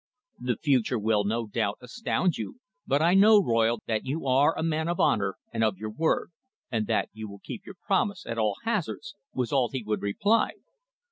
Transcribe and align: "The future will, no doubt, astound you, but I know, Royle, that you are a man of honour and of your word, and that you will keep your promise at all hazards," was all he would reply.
"The 0.39 0.57
future 0.57 0.97
will, 0.97 1.25
no 1.25 1.45
doubt, 1.45 1.77
astound 1.79 2.35
you, 2.35 2.55
but 2.87 3.03
I 3.03 3.13
know, 3.13 3.39
Royle, 3.39 3.79
that 3.85 4.03
you 4.03 4.25
are 4.25 4.57
a 4.57 4.63
man 4.63 4.87
of 4.87 4.99
honour 4.99 5.35
and 5.53 5.63
of 5.63 5.77
your 5.77 5.91
word, 5.91 6.31
and 6.71 6.87
that 6.87 7.09
you 7.13 7.29
will 7.29 7.41
keep 7.43 7.67
your 7.67 7.75
promise 7.85 8.25
at 8.25 8.39
all 8.39 8.55
hazards," 8.63 9.13
was 9.35 9.51
all 9.53 9.69
he 9.69 9.83
would 9.83 10.01
reply. 10.01 10.53